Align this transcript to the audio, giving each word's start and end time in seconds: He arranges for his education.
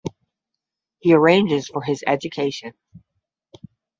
He 0.97 1.13
arranges 1.13 1.67
for 1.67 1.83
his 1.83 2.03
education. 2.07 2.73